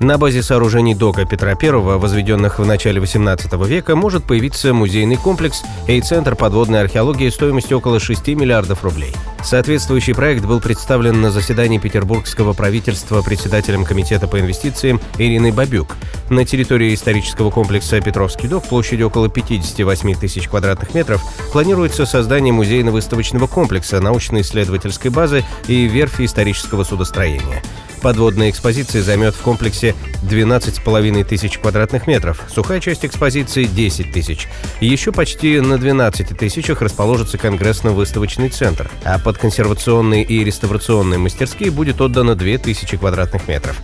[0.00, 5.62] на базе сооружений дока Петра I, возведенных в начале XVIII века, может появиться музейный комплекс
[5.86, 9.12] и центр подводной археологии стоимостью около 6 миллиардов рублей.
[9.42, 15.96] Соответствующий проект был представлен на заседании петербургского правительства председателем Комитета по инвестициям Ириной Бабюк.
[16.30, 23.46] На территории исторического комплекса Петровский док площадью около 58 тысяч квадратных метров планируется создание музейно-выставочного
[23.46, 27.62] комплекса, научно-исследовательской базы и верфи исторического судостроения.
[28.06, 34.46] Подводная экспозиция займет в комплексе 12,5 тысяч квадратных метров, сухая часть экспозиции– 10 тысяч.
[34.80, 42.00] Еще почти на 12 тысячах расположится конгрессно-выставочный центр, а под консервационные и реставрационные мастерские будет
[42.00, 43.76] отдано 2000 квадратных метров.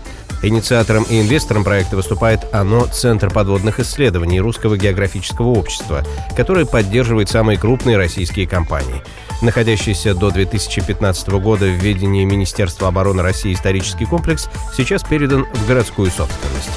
[0.44, 6.04] Инициатором и инвестором проекта выступает ОНО «Центр подводных исследований Русского географического общества»,
[6.36, 9.02] который поддерживает самые крупные российские компании.
[9.42, 16.06] Находящийся до 2015 года в ведении Министерства обороны России исторический комплекс сейчас передан в городскую
[16.10, 16.70] собственность.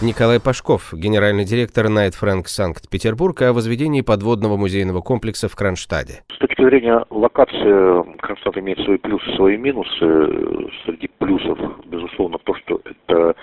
[0.00, 6.22] Николай Пашков, генеральный директор Найт Фрэнк Санкт-Петербург, о возведении подводного музейного комплекса в Кронштаде.
[6.32, 10.68] С точки зрения локации, Кронштадт имеет свои плюсы, свои минусы.
[10.86, 13.34] Среди плюсов, безусловно, то, что это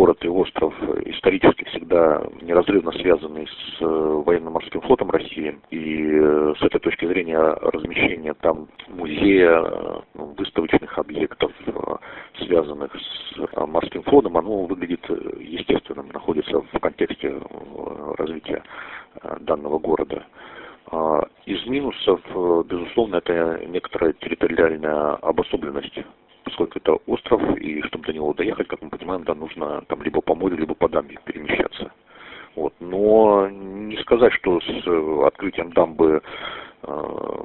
[0.00, 0.72] город и остров
[1.04, 5.58] исторически всегда неразрывно связаны с э, военно-морским флотом России.
[5.68, 11.52] И э, с этой точки зрения размещение там музея, э, выставочных объектов,
[12.38, 15.04] связанных с морским флотом, оно выглядит
[15.38, 17.34] естественным, находится в контексте
[18.16, 18.62] развития
[19.40, 20.24] данного города.
[20.92, 22.20] А из минусов,
[22.66, 25.98] безусловно, это некоторая территориальная обособленность
[26.50, 30.20] поскольку это остров, и чтобы до него доехать, как мы понимаем, да, нужно там либо
[30.20, 31.92] по морю, либо по дамбе перемещаться.
[32.56, 32.74] Вот.
[32.80, 36.20] Но не сказать, что с э, открытием дамбы
[36.82, 37.42] э,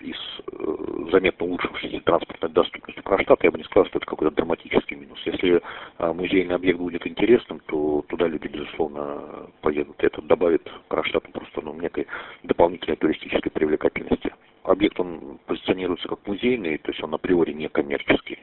[0.00, 4.34] и с э, заметно улучшившейся транспортной доступностью Кронштадта, я бы не сказал, что это какой-то
[4.36, 5.18] драматический минус.
[5.24, 5.60] Если
[5.98, 9.96] э, музейный объект будет интересным, то туда люди, безусловно, поедут.
[9.98, 12.06] Это добавит Кронштадту просто ну, некой
[12.44, 14.32] дополнительной туристической привлекательности
[14.64, 18.38] объект, он позиционируется как музейный, то есть он априори не коммерческий.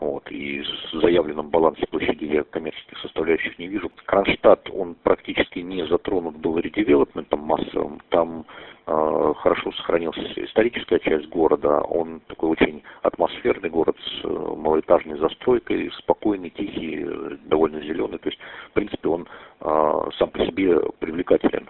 [0.00, 3.90] Вот, и с заявленным балансе площади я коммерческих составляющих не вижу.
[4.04, 8.00] Кронштадт, он практически не затронут был редевелопментом массовым.
[8.08, 8.44] Там
[8.86, 11.80] э, хорошо сохранилась историческая часть города.
[11.80, 17.06] Он такой очень атмосферный город с э, малоэтажной застройкой, спокойный, тихий,
[17.44, 18.18] довольно зеленый.
[18.18, 18.40] То есть,
[18.70, 19.28] в принципе, он
[19.60, 21.68] э, сам по себе привлекателен.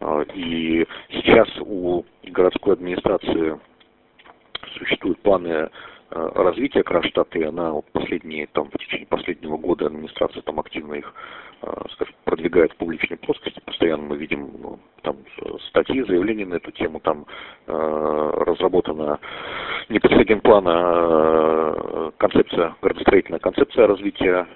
[0.00, 0.86] Э, и
[5.34, 5.68] планы э,
[6.10, 11.12] развития Кронштадта, она последние, там, в течение последнего года администрация там активно их,
[11.62, 13.60] э, скажем, продвигает в публичной плоскости.
[13.64, 15.16] Постоянно мы видим ну, там
[15.68, 17.26] статьи, заявления на эту тему, там
[17.66, 19.18] э, разработана
[19.88, 20.12] не под
[20.42, 24.46] плана концепция, градостроительная концепция развития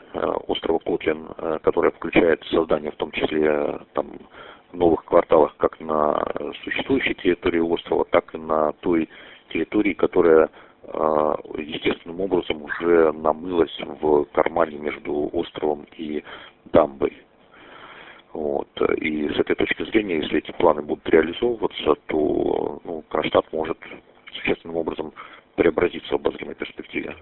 [0.46, 1.28] острова Котлин,
[1.62, 4.06] которая включает создание в том числе там
[4.72, 6.24] новых кварталах как на
[6.64, 9.08] существующей территории острова, так и на той
[9.50, 10.50] территории, которая
[11.56, 16.22] естественным образом уже намылась в кармане между островом и
[16.72, 17.12] дамбой.
[18.32, 18.68] Вот.
[18.98, 23.78] И с этой точки зрения, если эти планы будут реализовываться, то ну, Кронштадт может
[24.32, 25.12] существенным образом
[25.56, 27.16] преобразиться в обозримой перспективе.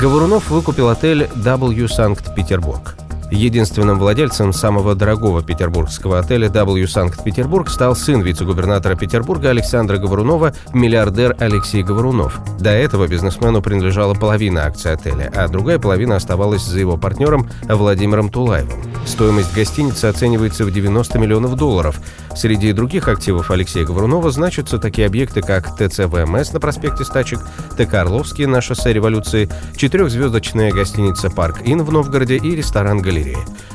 [0.00, 2.99] Говорунов выкупил отель W Санкт-Петербург.
[3.30, 11.36] Единственным владельцем самого дорогого петербургского отеля W Санкт-Петербург стал сын вице-губернатора Петербурга Александра Говорунова, миллиардер
[11.38, 12.40] Алексей Говорунов.
[12.58, 18.30] До этого бизнесмену принадлежала половина акций отеля, а другая половина оставалась за его партнером Владимиром
[18.30, 18.82] Тулаевым.
[19.06, 22.00] Стоимость гостиницы оценивается в 90 миллионов долларов.
[22.34, 27.40] Среди других активов Алексея Говорунова значатся такие объекты, как ТЦ ВМС на проспекте Стачек,
[27.76, 33.19] ТК Орловский на шоссе Революции, четырехзвездочная гостиница «Park Inn» в Новгороде и ресторан «Галерея».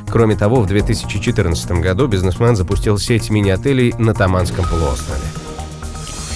[0.10, 5.22] Кроме того, в 2014 году бизнесмен запустил сеть мини-отелей на Таманском полуострове.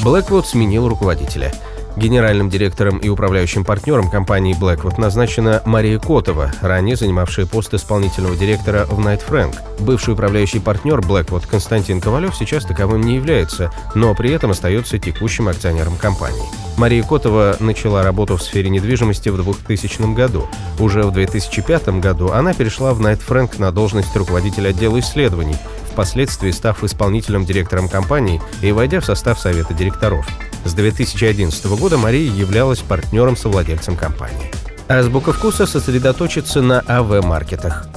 [0.04, 1.54] Blackwood сменил руководителя–
[1.96, 8.86] Генеральным директором и управляющим партнером компании Blackwood назначена Мария Котова, ранее занимавшая пост исполнительного директора
[8.86, 9.56] в Knight Frank.
[9.80, 15.48] Бывший управляющий партнер Blackwood Константин Ковалев сейчас таковым не является, но при этом остается текущим
[15.48, 16.44] акционером компании.
[16.78, 20.48] Мария Котова начала работу в сфере недвижимости в 2000 году.
[20.80, 25.58] Уже в 2005 году она перешла в Night Frank на должность руководителя отдела исследований,
[25.92, 30.26] впоследствии став исполнительным директором компании и войдя в состав совета директоров.
[30.69, 34.51] С 2011 года Мария являлась партнером-совладельцем компании.
[34.88, 37.88] Азбука вкуса сосредоточится на АВ-маркетах.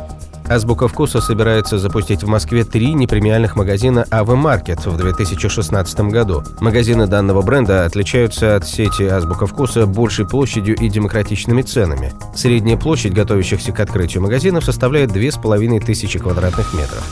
[0.48, 6.44] Азбука вкуса собирается запустить в Москве три непремиальных магазина АВ Маркет в 2016 году.
[6.60, 12.14] Магазины данного бренда отличаются от сети Азбука вкуса большей площадью и демократичными ценами.
[12.34, 17.04] Средняя площадь готовящихся к открытию магазинов составляет 2500 квадратных метров.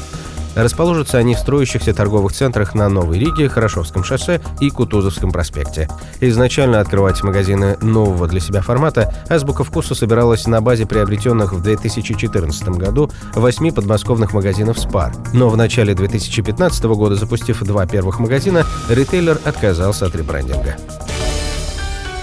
[0.54, 5.88] Расположатся они в строящихся торговых центрах на Новой Риге, Хорошевском шоссе и Кутузовском проспекте.
[6.20, 12.68] Изначально открывать магазины нового для себя формата «Азбука вкуса» собиралась на базе приобретенных в 2014
[12.70, 15.12] году восьми подмосковных магазинов «Спар».
[15.32, 20.76] Но в начале 2015 года, запустив два первых магазина, ритейлер отказался от ребрендинга.